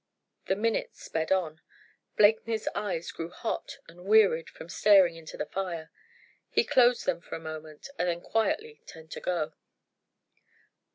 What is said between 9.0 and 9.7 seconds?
to go.